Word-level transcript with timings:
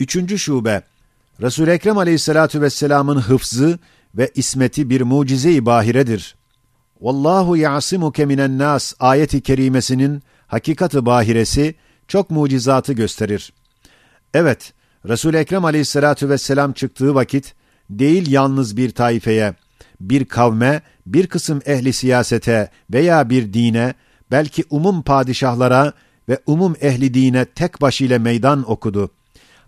Üçüncü 0.00 0.38
şube, 0.38 0.82
Resul-i 1.40 1.70
Ekrem 1.70 1.98
aleyhissalatu 1.98 2.60
vesselamın 2.60 3.20
hıfzı 3.20 3.78
ve 4.14 4.30
ismeti 4.34 4.90
bir 4.90 5.00
mucize-i 5.00 5.66
bahiredir. 5.66 6.36
Vallahu 7.00 7.56
ya'simuke 7.56 8.24
minen 8.24 8.58
nas 8.58 8.94
ayeti 9.00 9.40
kerimesinin 9.40 10.22
hakikati 10.46 11.06
bahiresi 11.06 11.74
çok 12.08 12.30
mucizatı 12.30 12.92
gösterir. 12.92 13.52
Evet, 14.34 14.72
Resul-i 15.08 15.36
Ekrem 15.36 15.64
aleyhissalatu 15.64 16.28
vesselam 16.28 16.72
çıktığı 16.72 17.14
vakit 17.14 17.54
değil 17.90 18.30
yalnız 18.30 18.76
bir 18.76 18.90
taifeye, 18.90 19.54
bir 20.00 20.24
kavme, 20.24 20.82
bir 21.06 21.26
kısım 21.26 21.60
ehli 21.66 21.92
siyasete 21.92 22.70
veya 22.92 23.30
bir 23.30 23.52
dine, 23.52 23.94
belki 24.30 24.64
umum 24.70 25.02
padişahlara 25.02 25.92
ve 26.28 26.38
umum 26.46 26.76
ehli 26.80 27.14
dine 27.14 27.44
tek 27.44 27.80
başıyla 27.80 28.18
meydan 28.18 28.70
okudu. 28.70 29.10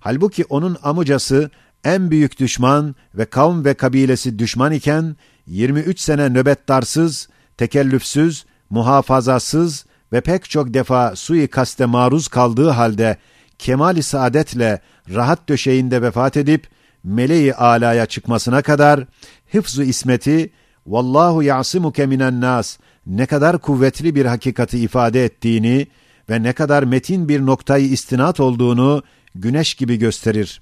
Halbuki 0.00 0.44
onun 0.44 0.76
amucası 0.82 1.50
en 1.84 2.10
büyük 2.10 2.38
düşman 2.40 2.94
ve 3.14 3.24
kavm 3.24 3.64
ve 3.64 3.74
kabilesi 3.74 4.38
düşman 4.38 4.72
iken 4.72 5.16
23 5.46 6.00
sene 6.00 6.28
nöbettarsız, 6.28 7.28
tekellüfsüz, 7.56 8.44
muhafazasız 8.70 9.86
ve 10.12 10.20
pek 10.20 10.50
çok 10.50 10.74
defa 10.74 11.16
suikaste 11.16 11.86
maruz 11.86 12.28
kaldığı 12.28 12.68
halde 12.68 13.16
kemal-i 13.58 14.02
saadetle 14.02 14.80
rahat 15.14 15.48
döşeğinde 15.48 16.02
vefat 16.02 16.36
edip 16.36 16.68
meleği 17.04 17.54
alaya 17.54 18.06
çıkmasına 18.06 18.62
kadar 18.62 19.06
hıfzu 19.52 19.82
ismeti 19.82 20.50
vallahu 20.86 21.42
ya'simuke 21.42 22.06
minen 22.06 22.40
nas 22.40 22.78
ne 23.06 23.26
kadar 23.26 23.58
kuvvetli 23.58 24.14
bir 24.14 24.26
hakikati 24.26 24.78
ifade 24.78 25.24
ettiğini 25.24 25.86
ve 26.30 26.42
ne 26.42 26.52
kadar 26.52 26.82
metin 26.82 27.28
bir 27.28 27.46
noktayı 27.46 27.88
istinat 27.88 28.40
olduğunu 28.40 29.02
güneş 29.34 29.74
gibi 29.74 29.98
gösterir. 29.98 30.60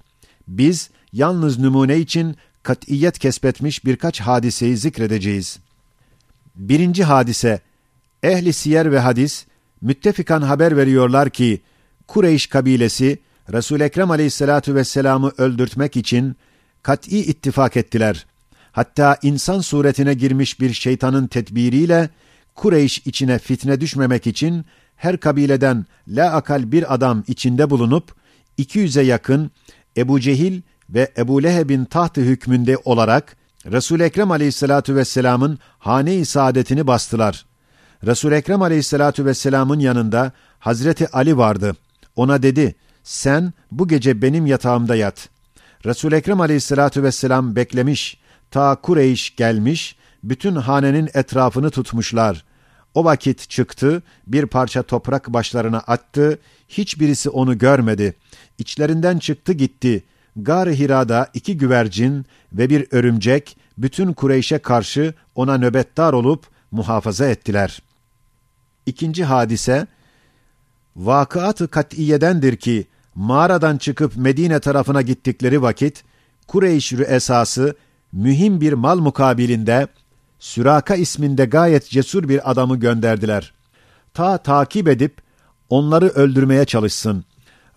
Biz 0.48 0.90
yalnız 1.12 1.58
numune 1.58 1.98
için 1.98 2.36
kat'iyet 2.62 3.19
kesbetmiş 3.19 3.84
birkaç 3.84 4.20
hadiseyi 4.20 4.77
zikredeceğiz. 4.77 5.58
Birinci 6.56 7.05
hadise, 7.05 7.61
ehli 8.22 8.52
siyer 8.52 8.92
ve 8.92 8.98
hadis, 8.98 9.46
müttefikan 9.80 10.42
haber 10.42 10.77
veriyorlar 10.77 11.30
ki, 11.30 11.61
Kureyş 12.06 12.46
kabilesi, 12.46 13.19
Resul-i 13.52 13.83
Ekrem 13.83 14.11
aleyhissalatu 14.11 14.74
vesselam'ı 14.74 15.33
öldürtmek 15.39 15.96
için 15.96 16.36
kat'i 16.83 17.19
ittifak 17.19 17.77
ettiler. 17.77 18.27
Hatta 18.72 19.16
insan 19.22 19.61
suretine 19.61 20.14
girmiş 20.14 20.61
bir 20.61 20.72
şeytanın 20.72 21.27
tedbiriyle, 21.27 22.11
Kureyş 22.55 22.98
içine 23.05 23.39
fitne 23.39 23.80
düşmemek 23.80 24.27
için 24.27 24.64
her 24.96 25.16
kabileden 25.16 25.86
la 26.08 26.33
akal 26.33 26.72
bir 26.72 26.94
adam 26.94 27.24
içinde 27.28 27.70
bulunup, 27.70 28.14
200'e 28.59 29.03
yakın 29.03 29.51
Ebu 29.97 30.20
Cehil 30.20 30.62
ve 30.91 31.12
Ebu 31.19 31.42
Leheb'in 31.42 31.84
tahtı 31.84 32.20
hükmünde 32.20 32.77
olarak 32.84 33.37
Resul-i 33.67 34.03
Ekrem 34.03 34.31
aleyhissalatu 34.31 34.95
vesselamın 34.95 35.59
hane-i 35.78 36.25
saadetini 36.25 36.86
bastılar. 36.86 37.47
Resul-i 38.06 38.34
Ekrem 38.34 38.62
aleyhissalatu 38.62 39.25
vesselamın 39.25 39.79
yanında 39.79 40.33
Hazreti 40.59 41.09
Ali 41.09 41.36
vardı. 41.36 41.77
Ona 42.17 42.42
dedi, 42.42 42.75
sen 43.05 43.53
bu 43.73 43.89
gece 43.89 44.23
benim 44.23 44.47
yatağımda 44.47 44.97
yat. 44.97 45.29
Resul-i 45.86 46.14
Ekrem 46.14 46.41
aleyhissalatu 46.41 47.03
vesselam 47.03 47.56
beklemiş, 47.56 48.20
ta 48.51 48.77
Kureyş 48.77 49.36
gelmiş, 49.36 49.97
bütün 50.25 50.55
hanenin 50.55 51.11
etrafını 51.14 51.70
tutmuşlar. 51.70 52.45
O 52.98 53.04
vakit 53.04 53.50
çıktı, 53.50 54.02
bir 54.27 54.46
parça 54.46 54.82
toprak 54.82 55.32
başlarına 55.32 55.78
attı, 55.78 56.38
hiçbirisi 56.68 57.30
onu 57.30 57.58
görmedi. 57.58 58.14
İçlerinden 58.58 59.18
çıktı 59.18 59.52
gitti. 59.52 60.05
Gar-ı 60.36 60.70
Hira'da 60.70 61.30
iki 61.34 61.56
güvercin 61.56 62.27
ve 62.52 62.70
bir 62.70 62.86
örümcek 62.90 63.56
bütün 63.78 64.12
Kureyş'e 64.12 64.58
karşı 64.58 65.14
ona 65.34 65.58
nöbettar 65.58 66.12
olup 66.12 66.46
muhafaza 66.70 67.27
ettiler. 67.27 67.83
İkinci 68.86 69.24
hadise, 69.24 69.86
vakıat-ı 70.96 71.68
kat'iyedendir 71.68 72.56
ki, 72.56 72.86
mağaradan 73.14 73.78
çıkıp 73.78 74.17
Medine 74.17 74.61
tarafına 74.61 75.02
gittikleri 75.02 75.62
vakit, 75.62 76.05
Kureyş 76.46 76.92
esası 76.92 77.77
mühim 78.12 78.61
bir 78.61 78.73
mal 78.73 78.98
mukabilinde 78.98 79.89
Süraka 80.38 80.94
isminde 80.94 81.44
gayet 81.44 81.90
cesur 81.90 82.28
bir 82.28 82.50
adamı 82.50 82.76
gönderdiler. 82.76 83.52
Ta 84.14 84.38
takip 84.38 84.88
edip 84.88 85.16
onları 85.68 86.08
öldürmeye 86.08 86.64
çalışsın. 86.64 87.24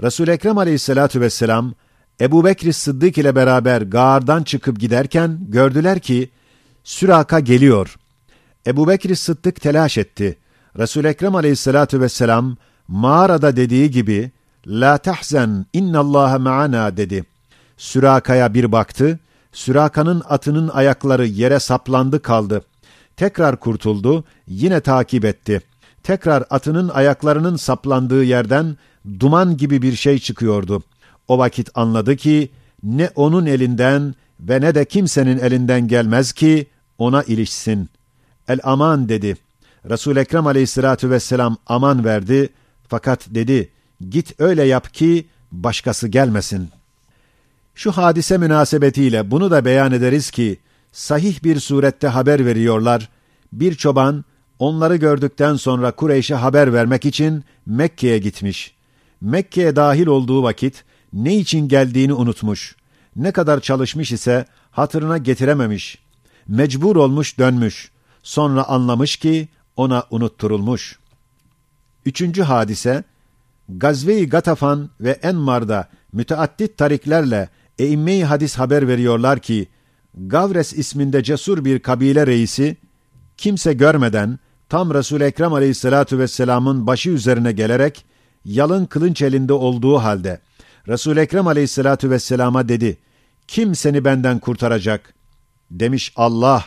resul 0.03 0.27
Ekrem 0.27 0.57
aleyhissalatu 0.57 1.21
vesselam 1.21 1.73
Ebu 2.21 2.45
Bekir 2.45 2.71
Sıddık 2.71 3.17
ile 3.17 3.35
beraber 3.35 3.81
gağardan 3.81 4.43
çıkıp 4.43 4.79
giderken 4.79 5.39
gördüler 5.47 5.99
ki 5.99 6.29
Süraka 6.83 7.39
geliyor. 7.39 7.95
Ebu 8.67 8.87
Bekir 8.87 9.15
Sıddık 9.15 9.61
telaş 9.61 9.97
etti. 9.97 10.37
resul 10.79 11.05
Ekrem 11.05 11.35
aleyhissalatu 11.35 12.01
vesselam 12.01 12.57
mağarada 12.87 13.55
dediği 13.55 13.91
gibi 13.91 14.31
La 14.67 14.97
tahzen 14.97 15.65
innallaha 15.73 16.39
ma'ana 16.39 16.97
dedi. 16.97 17.25
Süraka'ya 17.77 18.53
bir 18.53 18.71
baktı. 18.71 19.19
Süraka'nın 19.51 20.23
atının 20.29 20.67
ayakları 20.67 21.25
yere 21.25 21.59
saplandı 21.59 22.21
kaldı. 22.21 22.61
Tekrar 23.17 23.59
kurtuldu, 23.59 24.23
yine 24.47 24.79
takip 24.79 25.25
etti. 25.25 25.61
Tekrar 26.03 26.43
atının 26.49 26.89
ayaklarının 26.89 27.55
saplandığı 27.55 28.23
yerden 28.23 28.77
duman 29.19 29.57
gibi 29.57 29.81
bir 29.81 29.95
şey 29.95 30.19
çıkıyordu. 30.19 30.83
O 31.27 31.37
vakit 31.37 31.69
anladı 31.75 32.15
ki 32.15 32.49
ne 32.83 33.09
onun 33.15 33.45
elinden 33.45 34.15
ve 34.39 34.61
ne 34.61 34.75
de 34.75 34.85
kimsenin 34.85 35.39
elinden 35.39 35.87
gelmez 35.87 36.33
ki 36.33 36.67
ona 36.97 37.23
ilişsin. 37.23 37.89
El 38.47 38.59
aman 38.63 39.09
dedi. 39.09 39.37
Resul 39.89 40.17
Ekrem 40.17 40.47
Aleyhissalatu 40.47 41.09
vesselam 41.09 41.57
aman 41.67 42.05
verdi 42.05 42.49
fakat 42.87 43.27
dedi 43.29 43.69
git 44.09 44.39
öyle 44.39 44.63
yap 44.63 44.93
ki 44.93 45.27
başkası 45.51 46.07
gelmesin. 46.07 46.69
Şu 47.81 47.91
hadise 47.91 48.37
münasebetiyle 48.37 49.31
bunu 49.31 49.51
da 49.51 49.65
beyan 49.65 49.91
ederiz 49.91 50.31
ki 50.31 50.59
sahih 50.91 51.43
bir 51.43 51.59
surette 51.59 52.07
haber 52.07 52.45
veriyorlar. 52.45 53.09
Bir 53.53 53.75
çoban 53.75 54.25
onları 54.59 54.95
gördükten 54.95 55.55
sonra 55.55 55.91
Kureyş'e 55.91 56.35
haber 56.35 56.73
vermek 56.73 57.05
için 57.05 57.43
Mekke'ye 57.65 58.17
gitmiş. 58.17 58.73
Mekke'ye 59.21 59.75
dahil 59.75 60.07
olduğu 60.07 60.43
vakit 60.43 60.83
ne 61.13 61.37
için 61.37 61.67
geldiğini 61.67 62.13
unutmuş. 62.13 62.75
Ne 63.15 63.31
kadar 63.31 63.59
çalışmış 63.59 64.11
ise 64.11 64.45
hatırına 64.71 65.17
getirememiş. 65.17 65.99
Mecbur 66.47 66.95
olmuş 66.95 67.37
dönmüş. 67.37 67.91
Sonra 68.23 68.63
anlamış 68.63 69.15
ki 69.15 69.47
ona 69.75 70.03
unutturulmuş. 70.09 70.99
Üçüncü 72.05 72.41
hadise, 72.41 73.03
Gazve-i 73.69 74.29
Gatafan 74.29 74.89
ve 74.99 75.11
Enmar'da 75.11 75.89
müteaddit 76.13 76.77
tariklerle 76.77 77.49
eimme 77.81 78.23
hadis 78.23 78.55
haber 78.55 78.87
veriyorlar 78.87 79.39
ki, 79.39 79.67
Gavres 80.15 80.73
isminde 80.73 81.23
cesur 81.23 81.65
bir 81.65 81.79
kabile 81.79 82.27
reisi, 82.27 82.77
kimse 83.37 83.73
görmeden 83.73 84.39
tam 84.69 84.93
Resul-i 84.93 85.23
Ekrem 85.23 85.53
aleyhissalatu 85.53 86.19
vesselamın 86.19 86.87
başı 86.87 87.09
üzerine 87.09 87.51
gelerek, 87.51 88.05
yalın 88.45 88.85
kılınç 88.85 89.21
elinde 89.21 89.53
olduğu 89.53 89.97
halde, 89.97 90.41
Resul-i 90.87 91.19
Ekrem 91.19 91.47
aleyhissalatu 91.47 92.09
vesselama 92.09 92.69
dedi, 92.69 92.97
kim 93.47 93.75
seni 93.75 94.05
benden 94.05 94.39
kurtaracak? 94.39 95.13
Demiş 95.71 96.13
Allah. 96.15 96.65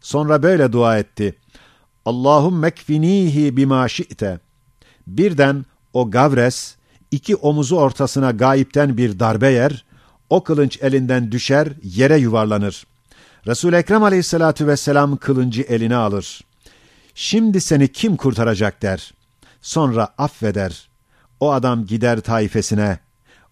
Sonra 0.00 0.42
böyle 0.42 0.72
dua 0.72 0.98
etti. 0.98 1.34
Allahum 2.04 2.58
mekfinihi 2.58 3.56
bima 3.56 3.88
şi'te. 3.88 4.40
Birden 5.06 5.64
o 5.92 6.10
Gavres, 6.10 6.76
iki 7.10 7.36
omuzu 7.36 7.76
ortasına 7.76 8.30
gayipten 8.30 8.96
bir 8.96 9.18
darbe 9.18 9.50
yer, 9.50 9.84
o 10.30 10.44
kılınç 10.44 10.78
elinden 10.82 11.32
düşer, 11.32 11.68
yere 11.82 12.18
yuvarlanır. 12.18 12.86
resul 13.46 13.72
Ekrem 13.72 14.02
aleyhissalatu 14.02 14.66
vesselam 14.66 15.16
kılıncı 15.16 15.62
eline 15.62 15.96
alır. 15.96 16.40
Şimdi 17.14 17.60
seni 17.60 17.92
kim 17.92 18.16
kurtaracak 18.16 18.82
der. 18.82 19.14
Sonra 19.62 20.08
affeder. 20.18 20.88
O 21.40 21.52
adam 21.52 21.86
gider 21.86 22.20
taifesine. 22.20 22.98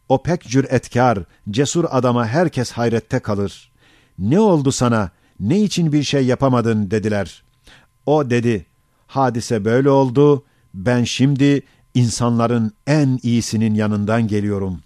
O 0.08 0.22
pek 0.22 0.42
cüretkar, 0.42 1.18
cesur 1.50 1.84
adama 1.90 2.26
herkes 2.26 2.72
hayrette 2.72 3.18
kalır. 3.18 3.72
Ne 4.18 4.40
oldu 4.40 4.72
sana, 4.72 5.10
ne 5.40 5.60
için 5.60 5.92
bir 5.92 6.02
şey 6.02 6.26
yapamadın 6.26 6.90
dediler. 6.90 7.42
O 8.06 8.30
dedi, 8.30 8.66
hadise 9.06 9.64
böyle 9.64 9.90
oldu, 9.90 10.44
ben 10.74 11.04
şimdi 11.04 11.62
insanların 11.94 12.72
en 12.86 13.18
iyisinin 13.22 13.74
yanından 13.74 14.28
geliyorum. 14.28 14.80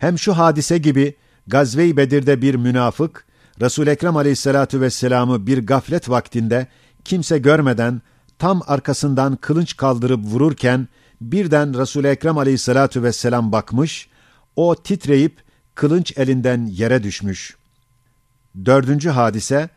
Hem 0.00 0.18
şu 0.18 0.38
hadise 0.38 0.78
gibi 0.78 1.14
Gazve-i 1.46 1.96
Bedir'de 1.96 2.42
bir 2.42 2.54
münafık, 2.54 3.24
resul 3.60 3.86
Ekrem 3.86 4.16
aleyhissalatu 4.16 4.80
vesselam'ı 4.80 5.46
bir 5.46 5.66
gaflet 5.66 6.10
vaktinde 6.10 6.66
kimse 7.04 7.38
görmeden 7.38 8.02
tam 8.38 8.62
arkasından 8.66 9.36
kılınç 9.36 9.76
kaldırıp 9.76 10.24
vururken 10.24 10.88
birden 11.20 11.78
resul 11.80 12.04
Ekrem 12.04 12.38
aleyhissalatu 12.38 13.02
vesselam 13.02 13.52
bakmış, 13.52 14.08
O 14.56 14.74
titreyip 14.74 15.42
kılınç 15.74 16.12
elinden 16.16 16.66
yere 16.66 17.02
düşmüş. 17.02 17.56
Dördüncü 18.64 19.08
hadise, 19.08 19.68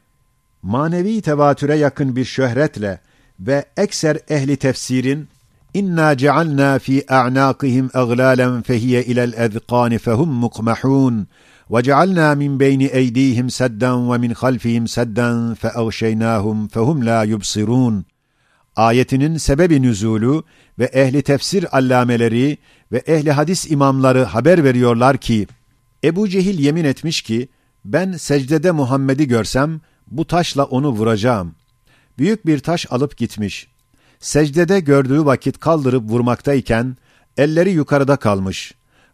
manevi 0.62 1.22
tevatüre 1.22 1.76
yakın 1.76 2.16
bir 2.16 2.26
şöhretle 2.26 3.02
ve 3.40 3.66
ekser 3.78 4.18
ehli 4.30 4.58
tefsirin 4.58 5.28
İnna 5.74 6.18
cealna 6.18 6.80
fi 6.80 7.06
a'naqihim 7.14 7.90
aglalan 7.94 8.62
fehiye 8.62 9.04
ilel 9.04 9.34
ezqani 9.34 9.98
fehum 9.98 10.30
min 12.36 12.60
beyni 12.60 12.86
eydihim 12.86 13.50
saddan 13.50 14.12
ve 14.14 14.18
min 14.18 14.32
halfihim 14.32 14.88
saddan 14.88 15.56
fe 15.56 15.72
agşeynahum 15.76 16.68
fehum 16.68 17.06
la 17.06 17.24
yubsirun. 17.24 18.06
Ayetinin 18.76 19.38
sebebi 19.38 19.82
nüzulu 19.82 20.44
ve 20.80 20.86
ehli 20.86 21.22
tefsir 21.22 21.78
allameleri 21.78 22.58
ve 22.92 22.98
ehli 22.98 23.32
hadis 23.32 23.72
imamları 23.72 24.24
haber 24.24 24.64
veriyorlar 24.64 25.18
ki 25.18 25.48
Ebu 26.04 26.30
Cehil 26.30 26.60
yemin 26.60 26.84
etmiş 26.84 27.22
ki 27.22 27.48
ben 27.86 28.12
secdede 28.12 28.72
Muhammed'i 28.72 29.28
görsem 29.28 29.82
bu 30.08 30.28
taşla 30.28 30.64
onu 30.64 30.90
vuracağım. 30.90 31.56
Büyük 32.18 32.46
bir 32.46 32.60
taş 32.60 32.92
alıp 32.92 33.18
gitmiş. 33.18 33.73
Secdede 34.24 34.80
gördüğü 34.80 35.26
vakit 35.26 35.60
kaldırıp 35.60 36.10
vurmaktayken 36.10 36.98
elleri 37.38 37.72
yukarıda 37.72 38.16
kalmış. 38.16 38.74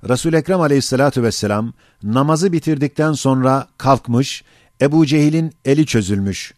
Resul 0.09 0.33
Ekrem 0.33 0.61
Aleyhissalatu 0.61 1.23
vesselam 1.23 1.73
namazı 2.03 2.51
bitirdikten 2.51 3.13
sonra 3.13 3.67
kalkmış, 3.77 4.43
Ebu 4.81 5.05
Cehil'in 5.05 5.53
eli 5.65 5.85
çözülmüş. 5.85 6.53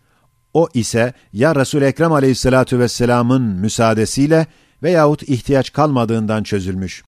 O 0.53 0.67
ise 0.73 1.13
ya 1.33 1.55
Resul 1.55 1.81
Ekrem 1.81 2.11
Aleyhissalatu 2.11 2.79
vesselam'ın 2.79 3.41
müsaadesiyle 3.41 4.47
veyahut 4.83 5.23
ihtiyaç 5.23 5.73
kalmadığından 5.73 6.43
çözülmüş. 6.43 7.03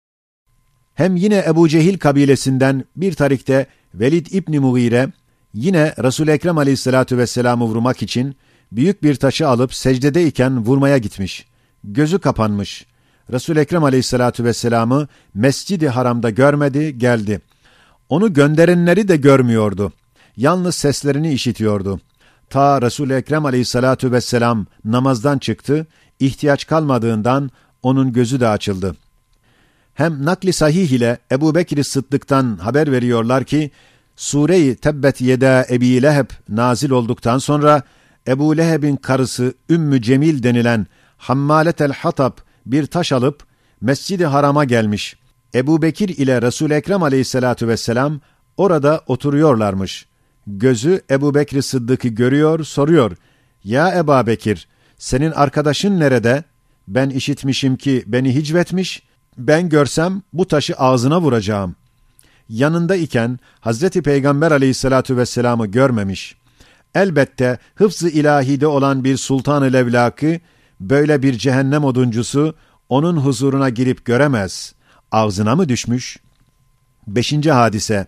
Hem 0.94 1.16
yine 1.16 1.44
Ebu 1.46 1.68
Cehil 1.68 1.98
kabilesinden 1.98 2.84
bir 2.96 3.12
tarikte 3.12 3.66
Velid 3.94 4.26
İbni 4.26 4.58
Mughire 4.58 5.12
yine 5.54 5.94
Resul 6.02 6.28
Ekrem 6.28 6.58
Aleyhissalatu 6.58 7.18
vesselam'ı 7.18 7.64
vurmak 7.64 8.02
için 8.02 8.36
büyük 8.76 9.02
bir 9.02 9.14
taşı 9.14 9.48
alıp 9.48 9.74
secdedeyken 9.74 10.64
vurmaya 10.64 10.98
gitmiş. 10.98 11.46
Gözü 11.84 12.18
kapanmış. 12.18 12.86
Resul 13.32 13.56
Ekrem 13.56 13.84
Aleyhissalatu 13.84 14.44
vesselam'ı 14.44 15.08
Mescid-i 15.34 15.88
Haram'da 15.88 16.30
görmedi, 16.30 16.98
geldi. 16.98 17.40
Onu 18.08 18.32
gönderenleri 18.32 19.08
de 19.08 19.16
görmüyordu. 19.16 19.92
Yalnız 20.36 20.74
seslerini 20.74 21.32
işitiyordu. 21.32 22.00
Ta 22.50 22.82
Resul 22.82 23.10
Ekrem 23.10 23.46
Aleyhissalatu 23.46 24.12
vesselam 24.12 24.66
namazdan 24.84 25.38
çıktı, 25.38 25.86
ihtiyaç 26.20 26.66
kalmadığından 26.66 27.50
onun 27.82 28.12
gözü 28.12 28.40
de 28.40 28.48
açıldı. 28.48 28.96
Hem 29.94 30.24
nakli 30.24 30.52
sahih 30.52 30.90
ile 30.90 31.18
Ebu 31.32 31.54
Bekir 31.54 31.82
Sıddık'tan 31.82 32.56
haber 32.56 32.92
veriyorlar 32.92 33.44
ki, 33.44 33.70
Sure-i 34.16 34.76
Tebbet 34.76 35.20
Yeda 35.20 35.66
Ebi 35.70 36.02
Leheb 36.02 36.30
nazil 36.48 36.90
olduktan 36.90 37.38
sonra 37.38 37.82
Ebu 38.28 38.56
Leheb'in 38.56 38.96
karısı 38.96 39.54
Ümmü 39.70 40.02
Cemil 40.02 40.42
denilen 40.42 40.86
Hammaletel 41.16 41.92
Hatab 41.92 42.32
bir 42.66 42.86
taş 42.86 43.12
alıp 43.12 43.44
Mescid-i 43.80 44.26
Haram'a 44.26 44.64
gelmiş. 44.64 45.16
Ebu 45.54 45.82
Bekir 45.82 46.08
ile 46.08 46.42
resul 46.42 46.70
Ekrem 46.70 47.02
aleyhissalatu 47.02 47.68
vesselam 47.68 48.20
orada 48.56 49.00
oturuyorlarmış. 49.06 50.06
Gözü 50.46 51.00
Ebu 51.10 51.34
Bekir 51.34 51.62
Sıddık'ı 51.62 52.08
görüyor, 52.08 52.64
soruyor. 52.64 53.16
Ya 53.64 53.98
Eba 53.98 54.26
Bekir, 54.26 54.68
senin 54.98 55.30
arkadaşın 55.30 56.00
nerede? 56.00 56.44
Ben 56.88 57.10
işitmişim 57.10 57.76
ki 57.76 58.04
beni 58.06 58.34
hicvetmiş, 58.34 59.02
ben 59.38 59.68
görsem 59.68 60.22
bu 60.32 60.48
taşı 60.48 60.74
ağzına 60.74 61.20
vuracağım. 61.20 61.76
Yanında 62.48 62.96
iken 62.96 63.38
Hazreti 63.60 64.02
Peygamber 64.02 64.50
aleyhissalatu 64.50 65.16
vesselam'ı 65.16 65.66
görmemiş. 65.66 66.41
Elbette 66.94 67.58
hıfzı 67.74 68.08
ilahide 68.08 68.66
olan 68.66 69.04
bir 69.04 69.16
sultan-ı 69.16 69.72
levlakı, 69.72 70.40
böyle 70.80 71.22
bir 71.22 71.38
cehennem 71.38 71.84
oduncusu 71.84 72.54
onun 72.88 73.16
huzuruna 73.16 73.68
girip 73.68 74.04
göremez. 74.04 74.74
Ağzına 75.12 75.56
mı 75.56 75.68
düşmüş? 75.68 76.16
Beşinci 77.06 77.52
hadise. 77.52 78.06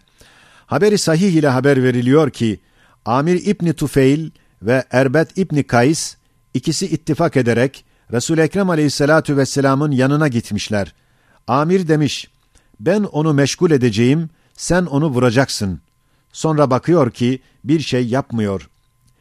Haberi 0.67 0.99
sahih 0.99 1.33
ile 1.33 1.49
haber 1.49 1.83
veriliyor 1.83 2.31
ki, 2.31 2.61
Amir 3.05 3.47
İbni 3.47 3.73
Tufeil 3.73 4.31
ve 4.63 4.85
Erbet 4.91 5.39
İbni 5.39 5.63
Kays, 5.63 6.17
ikisi 6.55 6.87
ittifak 6.87 7.37
ederek, 7.37 7.85
Resul-i 8.13 8.41
Ekrem 8.41 8.71
aleyhissalatu 8.71 9.37
vesselamın 9.37 9.91
yanına 9.91 10.29
gitmişler. 10.29 10.95
Amir 11.47 11.89
demiş, 11.89 12.31
ben 12.81 13.03
onu 13.03 13.35
meşgul 13.35 13.71
edeceğim, 13.71 14.31
sen 14.55 14.87
onu 14.87 15.07
vuracaksın. 15.07 15.81
Sonra 16.33 16.71
bakıyor 16.71 17.11
ki 17.11 17.41
bir 17.65 17.81
şey 17.81 18.07
yapmıyor. 18.07 18.71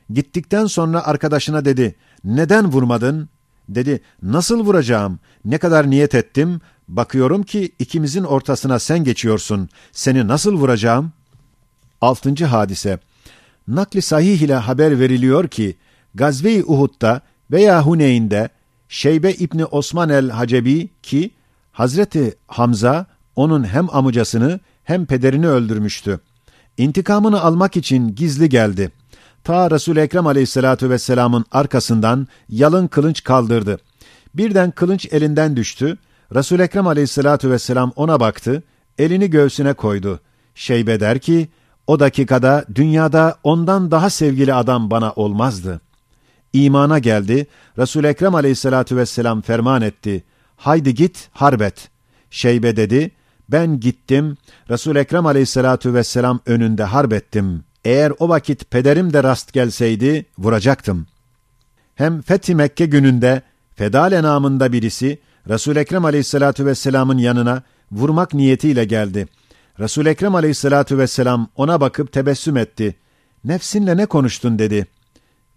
Gittikten 0.10 0.66
sonra 0.66 1.06
arkadaşına 1.06 1.66
dedi, 1.66 1.96
neden 2.24 2.72
vurmadın? 2.72 3.30
Dedi, 3.70 4.02
nasıl 4.24 4.60
vuracağım? 4.60 5.20
Ne 5.46 5.58
kadar 5.58 5.90
niyet 5.90 6.16
ettim? 6.16 6.62
Bakıyorum 6.88 7.44
ki 7.44 7.72
ikimizin 7.80 8.24
ortasına 8.24 8.80
sen 8.80 9.04
geçiyorsun. 9.04 9.70
Seni 9.92 10.28
nasıl 10.28 10.54
vuracağım? 10.54 11.12
Altıncı 12.02 12.46
hadise. 12.46 13.00
Nakli 13.68 14.02
sahih 14.02 14.42
ile 14.42 14.56
haber 14.56 15.00
veriliyor 15.00 15.48
ki, 15.48 15.78
Gazve-i 16.16 16.64
Uhud'da 16.64 17.22
veya 17.52 17.86
Huneyn'de 17.86 18.50
Şeybe 18.90 19.32
İbni 19.32 19.66
Osman 19.66 20.10
el-Hacebi 20.10 20.90
ki, 21.04 21.32
Hazreti 21.72 22.36
Hamza 22.48 23.06
onun 23.36 23.64
hem 23.64 23.96
amcasını 23.96 24.60
hem 24.84 25.06
pederini 25.06 25.48
öldürmüştü. 25.48 26.20
İntikamını 26.78 27.42
almak 27.42 27.78
için 27.78 28.16
gizli 28.16 28.50
geldi. 28.50 28.92
Ta 29.44 29.72
Resul 29.72 29.98
Ekrem 29.98 30.28
Aleyhissalatu 30.28 30.90
vesselam'ın 30.90 31.46
arkasından 31.52 32.28
yalın 32.50 32.88
kılınç 32.88 33.24
kaldırdı. 33.24 33.78
Birden 34.34 34.72
kılınç 34.72 35.08
elinden 35.12 35.56
düştü. 35.56 35.98
Resul 36.36 36.60
Ekrem 36.60 36.88
Aleyhissalatu 36.88 37.52
vesselam 37.52 37.92
ona 37.96 38.20
baktı, 38.20 38.64
elini 38.98 39.30
göğsüne 39.30 39.74
koydu. 39.74 40.20
Şeybe 40.56 41.00
der 41.00 41.20
ki, 41.20 41.50
o 41.88 42.00
dakikada 42.00 42.66
dünyada 42.76 43.38
ondan 43.44 43.92
daha 43.92 44.10
sevgili 44.10 44.54
adam 44.54 44.92
bana 44.92 45.12
olmazdı. 45.12 45.82
İmana 46.54 47.00
geldi, 47.00 47.48
Resul 47.78 48.04
Ekrem 48.04 48.36
Aleyhissalatu 48.36 48.98
vesselam 48.98 49.42
ferman 49.42 49.82
etti. 49.82 50.24
Haydi 50.56 50.96
git 50.96 51.30
harbet. 51.32 51.90
Şeybe 52.30 52.76
dedi, 52.76 53.12
ben 53.50 53.80
gittim, 53.80 54.38
Resul 54.70 54.96
Ekrem 54.96 55.26
Aleyhissalatu 55.26 55.94
vesselam 55.94 56.40
önünde 56.46 56.84
harbettim. 56.84 57.64
Eğer 57.86 58.14
o 58.20 58.30
vakit 58.30 58.72
pederim 58.72 59.14
de 59.14 59.24
rast 59.24 59.54
gelseydi 59.54 60.26
vuracaktım. 60.38 61.08
Hem 61.96 62.22
Fethi 62.22 62.56
Mekke 62.56 62.86
gününde 62.86 63.42
Fedale 63.76 64.24
namında 64.24 64.72
birisi 64.72 65.20
Resul 65.50 65.76
Ekrem 65.76 66.06
Aleyhissalatu 66.06 66.66
vesselam'ın 66.66 67.18
yanına 67.18 67.64
vurmak 67.92 68.34
niyetiyle 68.34 68.86
geldi. 68.86 69.28
Resul 69.80 70.06
Ekrem 70.06 70.36
Aleyhissalatu 70.36 70.98
vesselam 70.98 71.48
ona 71.56 71.82
bakıp 71.82 72.12
tebessüm 72.12 72.58
etti. 72.58 72.96
Nefsinle 73.46 73.98
ne 73.98 74.06
konuştun 74.06 74.60
dedi. 74.60 74.88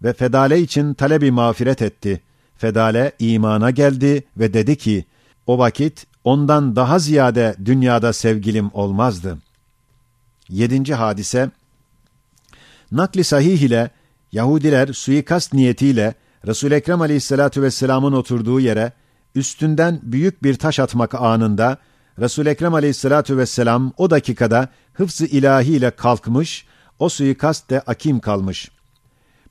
Ve 0.03 0.13
Fedale 0.13 0.59
için 0.59 0.93
talebi 0.93 1.31
mağfiret 1.31 1.81
etti. 1.81 2.21
Fedale 2.55 3.11
imana 3.19 3.71
geldi 3.71 4.23
ve 4.37 4.53
dedi 4.53 4.75
ki, 4.75 5.05
o 5.47 5.57
vakit 5.57 6.05
ondan 6.23 6.75
daha 6.75 6.99
ziyade 6.99 7.55
dünyada 7.65 8.13
sevgilim 8.13 8.69
olmazdı. 8.73 9.37
Yedinci 10.49 10.95
hadise, 10.95 11.51
nakli 12.91 13.23
sahih 13.23 13.61
ile 13.61 13.89
Yahudiler 14.31 14.93
suikast 14.93 15.53
niyetiyle 15.53 16.13
Resul 16.47 16.71
Ekrem 16.71 17.01
Aleyhissalatu 17.01 17.61
vesselam'ın 17.61 18.13
oturduğu 18.13 18.59
yere 18.59 18.91
üstünden 19.35 19.99
büyük 20.03 20.43
bir 20.43 20.55
taş 20.55 20.79
atmak 20.79 21.15
anında 21.15 21.77
Resul 22.19 22.45
Ekrem 22.45 22.73
Aleyhissalatu 22.73 23.37
vesselam 23.37 23.93
o 23.97 24.09
dakikada 24.09 24.69
hıfzı 24.93 25.25
ilahi 25.25 25.71
ile 25.71 25.91
kalkmış, 25.91 26.65
o 26.99 27.09
suikast 27.09 27.69
de 27.69 27.81
akim 27.81 28.19
kalmış. 28.19 28.71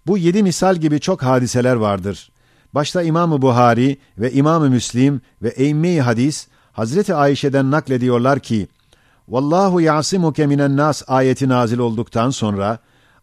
Bu 0.06 0.18
yedi 0.18 0.42
misal 0.42 0.76
gibi 0.76 1.00
çok 1.00 1.22
hadiseler 1.22 1.74
vardır. 1.74 2.30
Başta 2.74 3.02
İmam-ı 3.02 3.42
Buhari 3.42 3.98
ve 4.18 4.32
İmam-ı 4.32 4.70
Müslim 4.70 5.20
ve 5.42 5.48
Eymme-i 5.48 6.00
Hadis 6.00 6.48
Hazreti 6.72 7.14
Ayşe'den 7.14 7.70
naklediyorlar 7.70 8.40
ki 8.40 8.68
Vallahu 9.28 9.80
yasimuke 9.80 10.46
minen 10.46 10.76
nas 10.76 11.02
ayeti 11.06 11.48
nazil 11.48 11.78
olduktan 11.78 12.30
sonra 12.30 12.78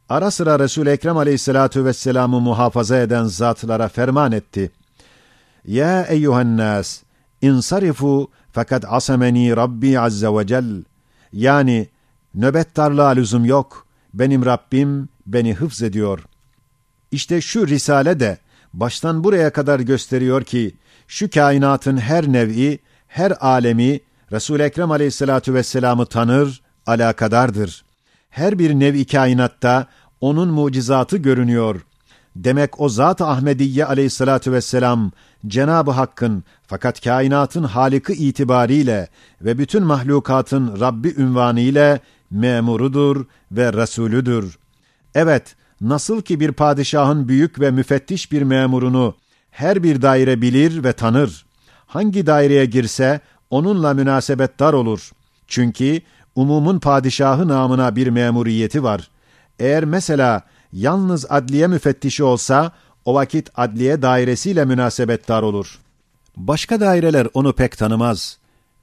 ara 0.10 0.32
sıra 0.32 0.60
Resul 0.60 0.88
Ekrem 0.88 1.18
Aleyhissalatu 1.18 1.86
vesselam'ı 1.86 2.40
muhafaza 2.40 2.98
eden 2.98 3.24
zatlara 3.24 3.88
ferman 3.88 4.32
etti. 4.32 4.72
Ya 5.66 6.04
eyyuhen 6.04 6.58
nas 6.58 7.04
insarifu 7.42 8.32
fakat 8.52 8.86
asameni 8.88 9.56
Rabbi 9.56 10.00
azze 10.00 10.28
ve 10.28 10.48
cel. 10.48 10.84
Yani 11.34 11.88
nöbettarlığa 12.36 13.10
lüzum 13.10 13.46
yok. 13.46 13.88
Benim 14.14 14.46
Rabbim 14.46 15.10
beni 15.26 15.54
hıfz 15.54 15.82
ediyor. 15.82 16.20
İşte 17.12 17.42
şu 17.42 17.68
risale 17.68 18.20
de 18.20 18.38
baştan 18.74 19.24
buraya 19.24 19.50
kadar 19.50 19.80
gösteriyor 19.80 20.44
ki 20.44 20.76
şu 21.08 21.30
kainatın 21.30 21.98
her 21.98 22.28
nevi, 22.28 22.80
her 23.08 23.34
alemi 23.40 24.00
Resul-i 24.32 24.64
Ekrem 24.64 24.92
aleyhissalatu 24.92 25.54
vesselam'ı 25.54 26.06
tanır, 26.06 26.62
alakadardır. 26.86 27.86
Her 28.34 28.60
bir 28.60 28.74
nev-i 28.74 29.06
kainatta 29.06 29.88
onun 30.22 30.50
mucizatı 30.50 31.18
görünüyor. 31.18 31.82
Demek 32.36 32.82
o 32.82 32.90
Zat-ı 32.90 33.26
Ahmediye 33.26 33.86
aleyhissalatu 33.86 34.52
vesselam, 34.52 35.12
Cenab-ı 35.48 35.92
Hakk'ın 35.92 36.44
fakat 36.68 37.02
kainatın 37.04 37.64
haliki 37.64 38.14
itibariyle 38.14 39.08
ve 39.42 39.58
bütün 39.58 39.84
mahlukatın 39.84 40.80
Rabbi 40.80 41.14
ünvanı 41.18 41.60
ile 41.60 42.00
memurudur 42.32 43.26
ve 43.52 43.74
Resulüdür. 43.74 44.58
Evet, 45.16 45.56
nasıl 45.82 46.22
ki 46.22 46.40
bir 46.40 46.52
padişahın 46.52 47.28
büyük 47.28 47.60
ve 47.60 47.72
müfettiş 47.72 48.32
bir 48.32 48.42
memurunu 48.42 49.16
her 49.52 49.84
bir 49.84 50.02
daire 50.02 50.42
bilir 50.42 50.84
ve 50.84 50.94
tanır. 50.94 51.46
Hangi 51.86 52.26
daireye 52.26 52.66
girse 52.66 53.20
onunla 53.50 53.94
münasebetdar 53.94 54.74
olur. 54.74 55.12
Çünkü 55.48 56.02
umumun 56.36 56.80
padişahı 56.80 57.48
namına 57.48 57.96
bir 57.96 58.08
memuriyeti 58.08 58.84
var. 58.84 59.10
Eğer 59.60 59.86
mesela 59.86 60.42
yalnız 60.74 61.26
adliye 61.30 61.68
müfettişi 61.68 62.24
olsa, 62.24 62.72
o 63.06 63.14
vakit 63.14 63.50
adliye 63.56 64.02
dairesiyle 64.02 64.66
münasebetdar 64.66 65.42
olur. 65.44 65.80
Başka 66.38 66.80
daireler 66.80 67.28
onu 67.34 67.54
pek 67.54 67.78
tanımaz 67.78 68.38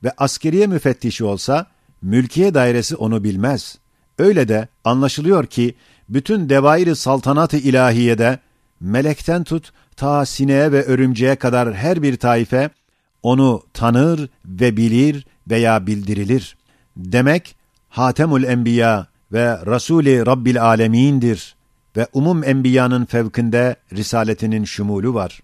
ve 0.05 0.13
askeriye 0.19 0.67
müfettişi 0.67 1.25
olsa, 1.25 1.67
mülkiye 2.03 2.55
dairesi 2.55 2.97
onu 2.97 3.25
bilmez. 3.25 3.79
Öyle 4.19 4.49
de 4.49 4.69
anlaşılıyor 4.85 5.47
ki, 5.47 5.75
bütün 6.09 6.49
devairi 6.49 6.97
saltanat-ı 6.97 7.57
ilahiyede, 7.57 8.39
melekten 8.81 9.45
tut, 9.45 9.73
ta 9.97 10.27
sineğe 10.27 10.73
ve 10.73 10.85
örümceğe 10.85 11.37
kadar 11.37 11.75
her 11.75 12.03
bir 12.03 12.17
taife, 12.17 12.71
onu 13.23 13.63
tanır 13.75 14.29
ve 14.45 14.77
bilir 14.77 15.27
veya 15.51 15.87
bildirilir. 15.87 16.57
Demek, 16.97 17.57
Hatemul 17.89 18.45
Enbiya 18.45 19.07
ve 19.33 19.67
Rasuli 19.67 20.27
Rabbil 20.27 20.63
Alemin'dir 20.63 21.57
ve 21.97 22.07
umum 22.13 22.45
enbiyanın 22.45 23.05
fevkinde 23.05 23.77
risaletinin 23.93 24.65
şumulu 24.65 25.15
var. 25.15 25.41